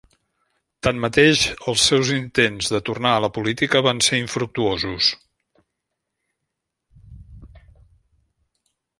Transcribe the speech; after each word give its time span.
Tanmateix, 0.85 1.41
els 1.71 1.81
seus 1.89 2.07
intents 2.13 2.69
de 2.75 2.79
tornar 2.87 3.11
a 3.17 3.19
la 3.25 3.29
política 3.35 3.81
van 3.87 4.01
ser 4.07 4.19
infructuosos. 4.21 5.11